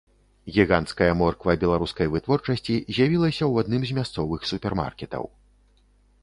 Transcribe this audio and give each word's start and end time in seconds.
Гіганцкая 0.53 1.09
морква 1.19 1.53
беларускай 1.63 2.09
вытворчасці 2.13 2.79
з'явілася 2.95 3.43
ў 3.51 3.65
адным 3.65 3.81
з 3.91 3.99
мясцовых 3.99 4.41
супермаркетаў. 4.55 5.23